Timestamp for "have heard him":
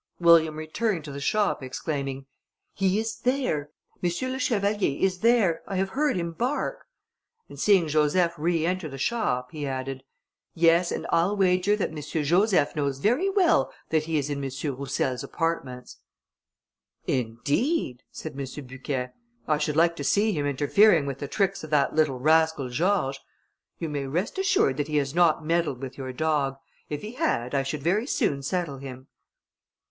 5.75-6.31